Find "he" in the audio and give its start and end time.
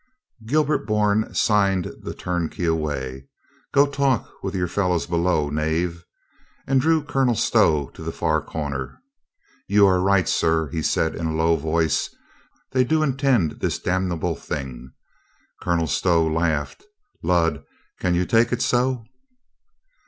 10.69-10.81